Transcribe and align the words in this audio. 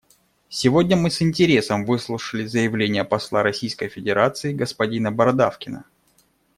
Сегодня 0.49 0.97
мы 0.97 1.11
с 1.11 1.21
интересом 1.21 1.85
выслушали 1.85 2.47
заявление 2.47 3.05
посла 3.05 3.43
Российской 3.43 3.87
Федерации 3.87 4.51
господина 4.51 5.11
Бородавкина. 5.11 5.85